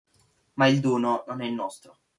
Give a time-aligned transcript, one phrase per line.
[0.55, 1.99] Ma il dono non è nostro.